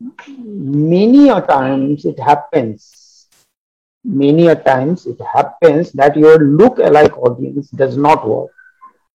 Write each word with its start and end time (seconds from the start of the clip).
many 0.00 1.28
a 1.28 1.40
times 1.40 2.04
it 2.04 2.18
happens, 2.18 3.28
many 4.04 4.48
a 4.48 4.56
times 4.56 5.06
it 5.06 5.20
happens 5.34 5.92
that 5.92 6.16
your 6.16 6.38
look-alike 6.38 7.16
audience 7.18 7.70
does 7.70 7.96
not 7.96 8.26
work 8.28 8.50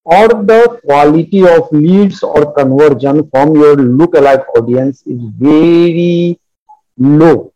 or 0.04 0.28
the 0.28 0.82
quality 0.84 1.48
of 1.48 1.72
leads 1.72 2.24
or 2.24 2.54
conversion 2.54 3.30
from 3.30 3.56
your 3.56 3.76
look-alike 3.76 4.46
audience 4.58 5.06
is 5.06 5.22
very 5.38 6.40
low. 6.98 7.54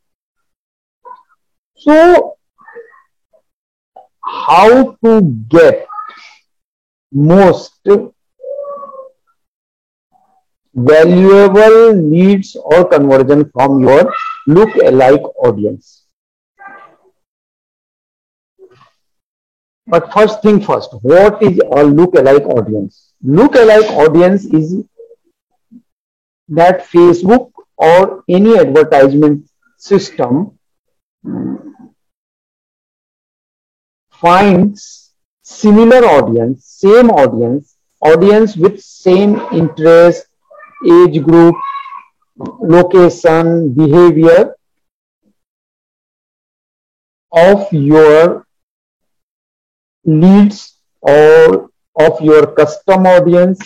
So 1.76 2.38
how 4.23 4.98
to 5.04 5.21
get 5.50 5.88
most 7.12 7.73
valuable 10.75 11.93
leads 11.93 12.56
or 12.56 12.86
conversion 12.86 13.50
from 13.52 13.79
your 13.79 14.14
look-alike 14.46 15.24
audience. 15.39 16.04
But 19.88 20.11
first 20.11 20.42
thing 20.42 20.61
first, 20.61 20.92
what 21.01 21.42
is 21.42 21.60
a 21.71 21.84
look-alike 21.84 22.43
audience? 22.43 23.14
Look-alike 23.24 23.89
audience 23.92 24.46
is 24.46 24.84
that 26.50 26.86
Facebook 26.87 27.51
or 27.78 28.23
any 28.28 28.57
advertisement 28.57 29.48
system 29.78 30.57
hmm, 31.23 31.56
finds 34.12 35.14
similar 35.44 36.06
audience, 36.06 36.66
same 36.66 37.09
audience, 37.09 37.78
audience 38.02 38.56
with 38.56 38.81
same 38.81 39.39
interest, 39.52 40.26
age 40.84 41.23
group, 41.23 41.56
location, 42.38 43.73
behavior 43.73 44.56
of 47.31 47.72
your 47.72 48.45
leads 50.06 50.78
or 51.02 51.70
of 52.00 52.22
your 52.22 52.48
custom 52.48 53.06
audience. 53.06 53.59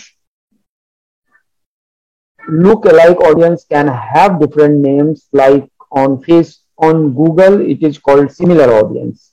Look-alike 2.48 3.20
audience 3.20 3.64
can 3.64 3.86
have 3.86 4.40
different 4.40 4.78
names 4.78 5.28
like 5.32 5.68
on 5.92 6.22
face 6.22 6.62
on 6.78 7.12
Google 7.12 7.60
it 7.60 7.82
is 7.82 7.98
called 7.98 8.32
similar 8.32 8.72
audience. 8.72 9.32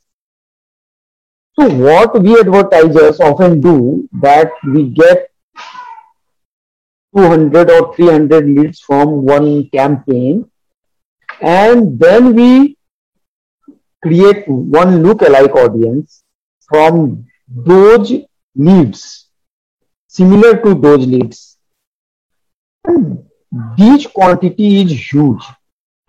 So 1.59 1.70
what 1.70 2.22
we 2.22 2.39
advertisers 2.39 3.20
often 3.20 3.61
do 3.61 4.08
that 4.22 4.52
we 4.66 4.89
get 4.89 5.31
200 7.18 7.72
or 7.72 7.96
300 7.96 8.46
leads 8.46 8.80
from 8.80 9.23
one 9.26 9.70
campaign. 9.70 10.50
And 11.42 12.00
then 12.00 12.34
we 12.36 12.78
create 14.02 14.48
one 14.48 15.04
look-alike 15.04 15.56
audience 15.56 16.23
from 16.70 17.26
those 17.48 18.14
leads 18.56 19.30
similar 20.08 20.58
to 20.64 20.73
those 20.73 21.06
leads. 21.06 21.58
And 22.86 23.26
this 23.78 24.08
quantity 24.08 24.82
is 24.82 25.12
huge 25.12 25.44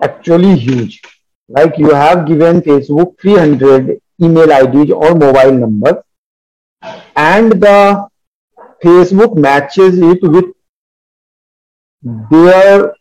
actually 0.00 0.56
huge. 0.56 1.02
Like 1.48 1.78
you 1.78 1.90
have 1.94 2.26
given 2.26 2.60
facebook 2.60 3.18
300 3.20 4.00
email 4.22 4.52
ids 4.52 4.90
or 4.90 5.14
mobile 5.14 5.52
numbers. 5.52 6.02
And 7.16 7.52
the 7.52 8.08
facebook 8.82 9.36
matches 9.36 9.98
it 9.98 10.22
with 10.22 10.44
their 12.02 12.94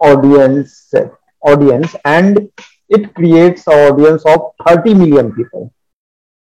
audience 0.00 0.92
audience 1.42 1.94
and 2.04 2.50
it 2.88 3.14
creates 3.14 3.66
an 3.66 3.74
audience 3.74 4.24
of 4.26 4.52
30 4.66 4.94
million 4.94 5.32
people. 5.32 5.72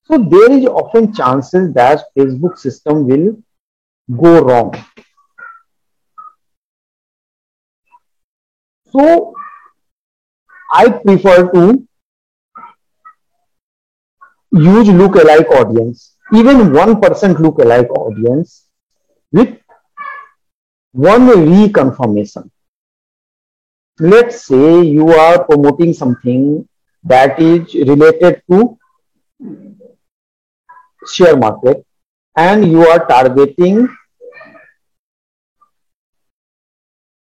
So 0.04 0.18
there 0.18 0.52
is 0.52 0.66
often 0.66 1.14
chances 1.14 1.74
that 1.74 2.06
facebook 2.18 2.58
system 2.58 3.08
will 3.08 3.38
go 4.20 4.42
wrong. 4.42 4.74
So 8.92 9.34
i 10.72 10.90
prefer 10.90 11.52
to 11.52 11.88
use 14.52 14.88
look-alike 14.88 15.50
audience. 15.52 16.16
Even 16.34 16.58
1% 16.70 17.40
look-alike 17.40 17.90
audience 17.92 18.66
with 19.32 19.58
one 20.92 21.28
reconfirmation. 21.28 22.50
Let's 24.00 24.46
say 24.46 24.82
you 24.82 25.10
are 25.10 25.44
promoting 25.44 25.94
something 25.94 26.68
that 27.04 27.40
is 27.40 27.74
related 27.74 28.42
to 28.50 28.78
share 31.08 31.36
market 31.38 31.86
and 32.36 32.72
you 32.72 32.88
are 32.88 33.06
targeting 33.06 33.90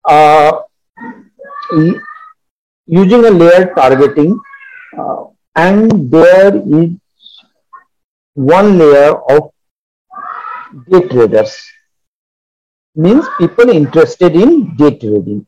uh, 0.07 0.51
using 2.85 3.25
a 3.25 3.29
layered 3.29 3.75
targeting 3.75 4.39
uh, 4.97 5.23
and 5.55 6.11
there 6.11 6.55
is 6.55 6.89
one 8.33 8.77
layer 8.77 9.13
of 9.29 9.51
day 10.89 11.07
traders 11.07 11.55
means 12.95 13.25
people 13.39 13.69
interested 13.69 14.35
in 14.35 14.75
day 14.75 14.97
trading. 14.97 15.47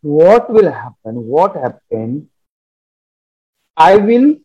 What 0.00 0.48
will 0.52 0.70
happen? 0.70 1.26
What 1.26 1.56
happened? 1.56 2.28
I 3.76 3.96
will 3.96 4.36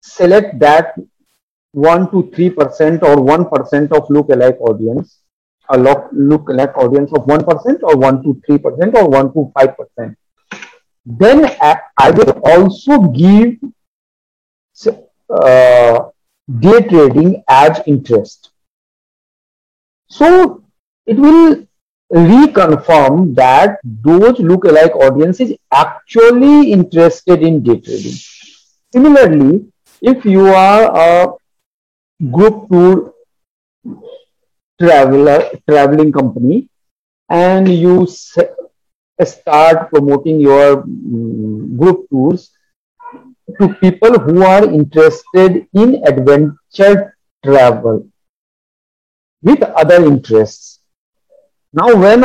select 0.00 0.58
that 0.60 0.94
1 1.72 2.10
to 2.10 2.22
3% 2.24 3.02
or 3.02 3.16
1% 3.16 3.92
of 3.92 4.10
look-alike 4.10 4.58
audience, 4.60 5.20
a 5.68 5.78
look-alike 5.78 6.76
audience 6.76 7.12
of 7.12 7.24
1% 7.26 7.82
or 7.82 7.96
1 7.96 8.22
to 8.22 8.42
3% 8.48 8.94
or 8.94 9.08
1 9.08 9.32
to 9.32 9.52
5%. 9.56 10.16
Then 11.04 11.56
I 11.98 12.10
will 12.10 12.40
also 12.44 13.00
give 13.02 13.56
uh, 15.32 16.10
day 16.60 16.80
trading 16.88 17.42
as 17.48 17.80
interest. 17.86 18.50
So 20.08 20.62
it 21.06 21.16
will 21.16 21.66
reconfirm 22.12 23.34
that 23.34 23.78
those 23.82 24.38
look-alike 24.38 24.94
audiences 24.94 25.56
actually 25.72 26.72
interested 26.72 27.42
in 27.42 27.62
day 27.62 27.80
trading. 27.80 28.18
Similarly, 28.92 29.72
if 30.02 30.24
you 30.24 30.46
are 30.48 30.84
a 30.94 31.32
group 32.30 32.68
tour 32.68 33.14
traveler 34.80 35.48
traveling 35.68 36.12
company 36.12 36.68
and 37.30 37.68
you 37.68 38.06
start 38.06 39.88
promoting 39.88 40.40
your 40.40 40.82
um, 40.82 41.76
group 41.76 42.08
tours 42.10 42.50
to 43.60 43.74
people 43.74 44.18
who 44.18 44.42
are 44.42 44.64
interested 44.64 45.66
in 45.74 46.02
adventure 46.06 47.16
travel 47.44 48.06
with 49.42 49.62
other 49.62 50.04
interests. 50.04 50.80
Now, 51.72 51.94
when 51.96 52.24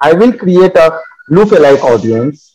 I 0.00 0.12
will 0.12 0.32
create 0.32 0.76
a 0.76 1.00
look-alike 1.28 1.82
audience 1.82 2.54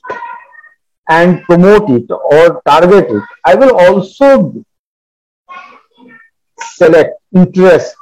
and 1.09 1.43
promote 1.43 1.89
it 1.89 2.05
or 2.09 2.61
target 2.67 3.09
it, 3.09 3.23
I 3.45 3.55
will 3.55 3.75
also 3.75 4.53
select 6.59 7.19
interest 7.35 7.95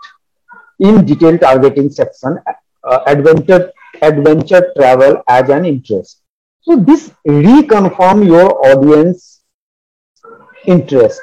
in 0.79 1.05
detailed 1.05 1.41
targeting 1.41 1.89
section, 1.89 2.37
uh, 2.83 2.99
adventure, 3.07 3.71
adventure 4.01 4.71
travel 4.77 5.23
as 5.27 5.49
an 5.49 5.65
interest. 5.65 6.21
So 6.61 6.75
this 6.75 7.11
reconfirm 7.25 8.27
your 8.27 8.49
audience 8.67 9.36
interest. 10.67 11.21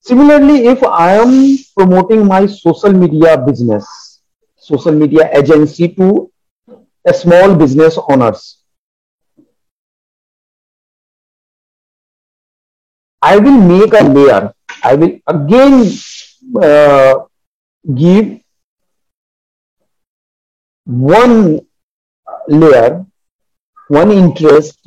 Similarly, 0.00 0.66
if 0.66 0.82
I 0.82 1.16
am 1.16 1.58
promoting 1.76 2.26
my 2.26 2.46
social 2.46 2.92
media 2.92 3.36
business, 3.36 4.20
social 4.56 4.92
media 4.92 5.30
agency 5.32 5.88
to 5.88 6.30
a 7.06 7.12
small 7.12 7.54
business 7.54 7.98
owners, 8.08 8.64
I 13.20 13.36
will 13.36 13.60
make 13.60 13.92
a 13.92 14.04
layer. 14.04 14.52
I 14.82 14.94
will 14.94 15.18
again 15.26 15.92
uh, 16.62 17.14
give 17.94 18.40
one 20.86 21.60
layer, 22.48 23.04
one 23.88 24.10
interest 24.12 24.78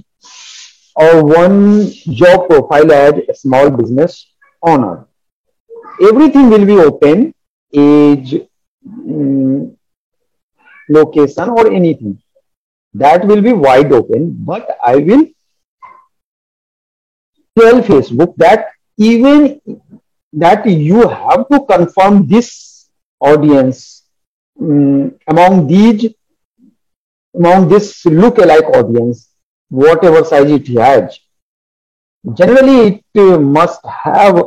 or 0.96 1.24
one 1.24 1.90
job 1.92 2.50
profile 2.50 2.92
as 2.92 3.14
a 3.30 3.36
small 3.36 3.70
business 3.70 4.28
owner. 4.62 5.08
everything 6.10 6.50
will 6.50 6.66
be 6.66 6.78
open, 6.80 7.34
age, 7.74 8.36
um, 8.88 9.78
location 10.90 11.50
or 11.50 11.72
anything. 11.72 12.20
That 12.94 13.26
will 13.26 13.42
be 13.42 13.54
wide 13.54 13.92
open, 13.94 14.36
but 14.40 14.78
I 14.84 14.96
will 14.98 15.28
tell 17.58 17.82
Facebook 17.82 18.36
that 18.38 18.70
even 18.98 19.62
that 20.34 20.66
you 20.66 21.08
have 21.08 21.48
to 21.50 21.66
confirm 21.66 22.28
this 22.28 22.90
audience 23.20 24.04
um, 24.60 25.16
among 25.28 25.68
these 25.68 26.14
among 27.34 27.70
this 27.70 28.06
look-alike 28.06 28.66
audience, 28.76 29.30
whatever 29.72 30.24
size 30.24 30.52
it 30.52 30.68
has. 30.78 31.20
Generally, 32.34 33.04
it 33.16 33.42
must 33.42 33.84
have 33.86 34.44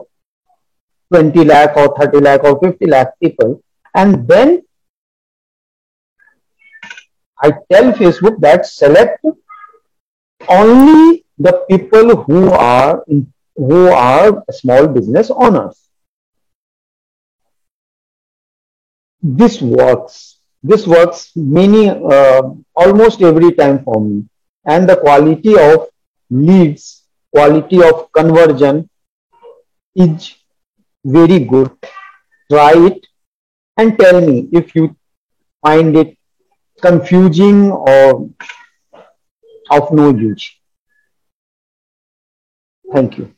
20 1.12 1.44
lakh 1.44 1.76
or 1.76 1.96
30 1.98 2.20
lakh 2.20 2.44
or 2.44 2.60
50 2.60 2.86
lakh 2.86 3.08
people. 3.20 3.62
And 3.94 4.28
then 4.28 4.62
I 7.42 7.52
tell 7.72 7.92
Facebook 7.92 8.38
that 8.40 8.66
select 8.66 9.24
only 10.48 11.24
the 11.38 11.64
people 11.68 12.16
who 12.24 12.50
are 12.50 13.02
who 13.56 13.88
are 13.88 14.42
small 14.50 14.86
business 14.88 15.30
owners. 15.30 15.88
This 19.22 19.60
works. 19.62 20.38
This 20.62 20.86
works 20.86 21.32
many 21.34 21.88
uh, 21.88 22.42
almost 22.74 23.22
every 23.22 23.52
time 23.52 23.84
for 23.84 24.00
me, 24.00 24.24
and 24.66 24.88
the 24.88 24.96
quality 24.96 25.58
of 25.58 25.88
leads, 26.30 27.04
quality 27.34 27.82
of 27.82 28.10
conversion 28.12 28.88
is 29.94 30.34
very 31.04 31.40
good. 31.40 31.70
Try 32.50 32.72
it 32.74 33.06
and 33.76 33.98
tell 33.98 34.20
me 34.20 34.48
if 34.52 34.74
you 34.74 34.96
find 35.62 35.96
it 35.96 36.16
confusing 36.80 37.70
or 37.70 38.30
of 39.70 39.92
no 39.92 40.10
use. 40.10 40.50
Thank 42.92 43.18
you. 43.18 43.34